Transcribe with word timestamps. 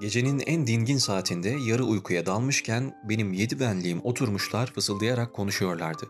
Gecenin 0.00 0.42
en 0.46 0.66
dingin 0.66 0.98
saatinde 0.98 1.48
yarı 1.48 1.84
uykuya 1.84 2.26
dalmışken 2.26 2.94
benim 3.08 3.32
yedi 3.32 3.60
benliğim 3.60 4.00
oturmuşlar 4.04 4.72
fısıldayarak 4.72 5.32
konuşuyorlardı. 5.32 6.08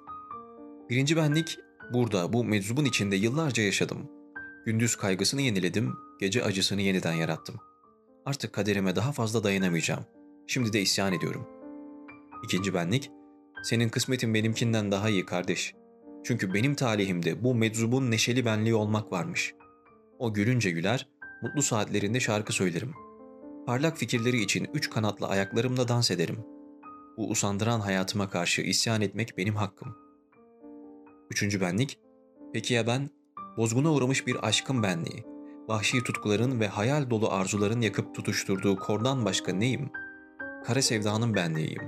Birinci 0.91 1.17
benlik 1.17 1.59
burada 1.93 2.33
bu 2.33 2.45
meczubun 2.45 2.85
içinde 2.85 3.17
yıllarca 3.17 3.63
yaşadım. 3.63 4.11
Gündüz 4.67 4.97
kaygısını 4.97 5.43
yeniledim, 5.43 5.95
gece 6.21 6.45
acısını 6.45 6.81
yeniden 6.81 7.13
yarattım. 7.13 7.55
Artık 8.27 8.53
kaderime 8.53 8.97
daha 8.97 9.13
fazla 9.13 9.45
dayanamayacağım. 9.45 10.05
Şimdi 10.47 10.73
de 10.73 10.81
isyan 10.81 11.13
ediyorum. 11.13 11.47
İkinci 12.45 12.75
benlik, 12.75 13.11
senin 13.65 13.89
kısmetin 13.89 14.35
benimkinden 14.35 14.93
daha 14.93 15.09
iyi 15.09 15.27
kardeş. 15.27 15.75
Çünkü 16.25 16.55
benim 16.55 16.75
talihimde 16.75 17.45
bu 17.45 17.55
meczubun 17.55 18.11
neşeli 18.11 18.45
benliği 18.45 18.75
olmak 18.75 19.13
varmış. 19.13 19.55
O 20.19 20.35
gülünce 20.35 20.71
güler, 20.71 21.09
mutlu 21.43 21.63
saatlerinde 21.63 22.21
şarkı 22.21 22.53
söylerim. 22.53 23.04
Parlak 23.67 23.97
fikirleri 23.99 24.43
için 24.43 24.69
üç 24.75 24.91
kanatlı 24.91 25.27
ayaklarımla 25.27 25.89
dans 25.89 26.11
ederim. 26.11 26.39
Bu 27.17 27.29
usandıran 27.29 27.81
hayatıma 27.81 28.31
karşı 28.31 28.63
isyan 28.63 29.01
etmek 29.01 29.39
benim 29.39 29.57
hakkım. 29.57 29.97
Üçüncü 31.31 31.61
benlik, 31.61 31.99
peki 32.53 32.75
ya 32.75 32.87
ben? 32.87 33.11
Bozguna 33.57 33.93
uğramış 33.93 34.27
bir 34.27 34.49
aşkın 34.49 34.83
benliği, 34.83 35.25
vahşi 35.69 36.03
tutkuların 36.05 36.61
ve 36.61 36.69
hayal 36.69 37.11
dolu 37.11 37.31
arzuların 37.31 37.81
yakıp 37.81 38.15
tutuşturduğu 38.15 38.77
kordan 38.77 39.25
başka 39.25 39.53
neyim? 39.53 39.91
Kara 40.65 40.83
sevdanın 40.83 41.35
benliğiyim. 41.35 41.83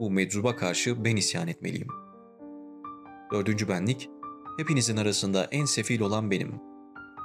Bu 0.00 0.10
meczuba 0.10 0.56
karşı 0.56 1.04
ben 1.04 1.16
isyan 1.16 1.48
etmeliyim. 1.48 1.88
Dördüncü 3.32 3.68
benlik, 3.68 4.10
hepinizin 4.58 4.96
arasında 4.96 5.44
en 5.44 5.64
sefil 5.64 6.00
olan 6.00 6.30
benim. 6.30 6.67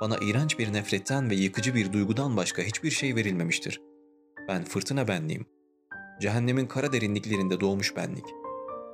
Bana 0.02 0.18
iğrenç 0.22 0.60
bir 0.60 0.74
nefretten 0.74 1.30
ve 1.30 1.36
yıkıcı 1.36 1.76
bir 1.76 1.94
duygudan 1.94 2.38
başka 2.38 2.62
hiçbir 2.62 2.92
şey 2.92 3.16
verilmemiştir. 3.16 3.82
Ben 4.48 4.64
fırtına 4.64 5.08
benliğim. 5.08 5.46
Cehennemin 6.22 6.66
kara 6.66 6.94
derinliklerinde 6.94 7.60
doğmuş 7.60 7.96
benlik. 7.96 8.26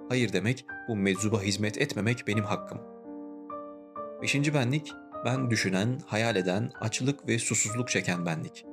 Hayır 0.10 0.34
demek, 0.34 0.66
bu 0.88 0.96
meczuba 0.96 1.42
hizmet 1.42 1.78
etmemek 1.78 2.28
benim 2.28 2.44
hakkım. 2.44 2.82
Beşinci 4.22 4.54
benlik, 4.54 4.94
ben 5.26 5.50
düşünen, 5.50 6.00
hayal 6.06 6.36
eden, 6.36 6.72
açlık 6.82 7.28
ve 7.28 7.40
susuzluk 7.40 7.90
çeken 7.90 8.26
benlik. 8.26 8.66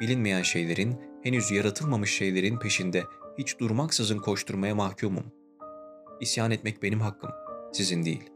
Bilinmeyen 0.00 0.42
şeylerin, 0.42 1.00
henüz 1.22 1.50
yaratılmamış 1.50 2.14
şeylerin 2.14 2.58
peşinde 2.58 3.04
hiç 3.38 3.58
durmaksızın 3.58 4.18
koşturmaya 4.18 4.74
mahkumum. 4.74 5.24
İsyan 6.20 6.50
etmek 6.50 6.82
benim 6.82 7.00
hakkım, 7.00 7.30
sizin 7.72 8.04
değil. 8.04 8.30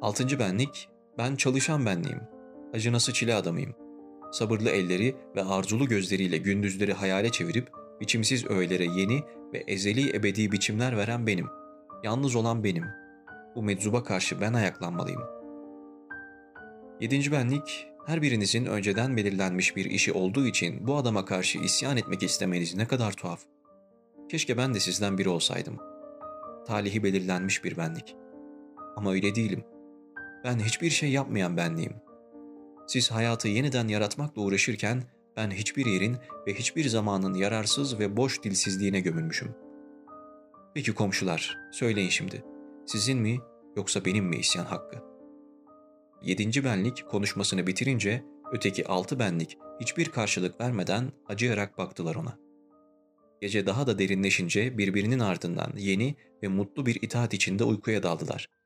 Altıncı 0.00 0.38
benlik, 0.38 0.88
ben 1.18 1.36
çalışan 1.36 1.86
benliğim. 1.86 2.20
Acınası 2.74 3.12
çile 3.12 3.34
adamıyım. 3.34 3.74
Sabırlı 4.32 4.70
elleri 4.70 5.16
ve 5.36 5.44
arzulu 5.44 5.88
gözleriyle 5.88 6.38
gündüzleri 6.38 6.92
hayale 6.92 7.30
çevirip 7.30 7.68
biçimsiz 8.00 8.46
öğelere 8.50 8.84
yeni 8.84 9.22
ve 9.52 9.64
ezeli 9.66 10.16
ebedi 10.16 10.52
biçimler 10.52 10.96
veren 10.96 11.26
benim. 11.26 11.46
Yalnız 12.04 12.36
olan 12.36 12.64
benim. 12.64 12.84
Bu 13.54 13.62
meczuba 13.62 14.04
karşı 14.04 14.40
ben 14.40 14.52
ayaklanmalıyım. 14.52 15.22
Yedinci 17.00 17.32
benlik, 17.32 17.86
her 18.06 18.22
birinizin 18.22 18.66
önceden 18.66 19.16
belirlenmiş 19.16 19.76
bir 19.76 19.84
işi 19.84 20.12
olduğu 20.12 20.46
için 20.46 20.86
bu 20.86 20.96
adama 20.96 21.24
karşı 21.24 21.58
isyan 21.58 21.96
etmek 21.96 22.22
istemeniz 22.22 22.76
ne 22.76 22.86
kadar 22.86 23.12
tuhaf. 23.12 23.40
Keşke 24.30 24.56
ben 24.56 24.74
de 24.74 24.80
sizden 24.80 25.18
biri 25.18 25.28
olsaydım. 25.28 25.76
Talihi 26.66 27.02
belirlenmiş 27.02 27.64
bir 27.64 27.76
benlik. 27.76 28.16
Ama 28.96 29.12
öyle 29.12 29.34
değilim. 29.34 29.64
Ben 30.48 30.58
hiçbir 30.58 30.90
şey 30.90 31.10
yapmayan 31.10 31.56
benliğim. 31.56 31.92
Siz 32.86 33.10
hayatı 33.10 33.48
yeniden 33.48 33.88
yaratmakla 33.88 34.42
uğraşırken 34.42 35.02
ben 35.36 35.50
hiçbir 35.50 35.86
yerin 35.86 36.16
ve 36.46 36.54
hiçbir 36.54 36.88
zamanın 36.88 37.34
yararsız 37.34 37.98
ve 37.98 38.16
boş 38.16 38.42
dilsizliğine 38.42 39.00
gömülmüşüm. 39.00 39.54
Peki 40.74 40.94
komşular, 40.94 41.58
söyleyin 41.72 42.08
şimdi. 42.08 42.44
Sizin 42.86 43.18
mi 43.18 43.38
yoksa 43.76 44.04
benim 44.04 44.24
mi 44.24 44.36
isyan 44.36 44.64
hakkı? 44.64 44.96
Yedinci 46.22 46.64
benlik 46.64 47.08
konuşmasını 47.08 47.66
bitirince 47.66 48.24
öteki 48.52 48.86
altı 48.86 49.18
benlik 49.18 49.58
hiçbir 49.80 50.08
karşılık 50.08 50.60
vermeden 50.60 51.12
acıyarak 51.28 51.78
baktılar 51.78 52.14
ona. 52.14 52.38
Gece 53.40 53.66
daha 53.66 53.86
da 53.86 53.98
derinleşince 53.98 54.78
birbirinin 54.78 55.20
ardından 55.20 55.72
yeni 55.76 56.16
ve 56.42 56.48
mutlu 56.48 56.86
bir 56.86 57.02
itaat 57.02 57.34
içinde 57.34 57.64
uykuya 57.64 58.02
daldılar. 58.02 58.57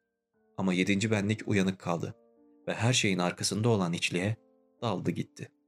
Ama 0.57 0.75
yedinci 0.75 1.11
benlik 1.11 1.49
uyanık 1.49 1.79
kaldı 1.79 2.15
ve 2.69 2.75
her 2.75 2.93
şeyin 2.93 3.19
arkasında 3.19 3.69
olan 3.69 3.93
içliğe 3.93 4.37
daldı 4.83 5.11
gitti.'' 5.11 5.62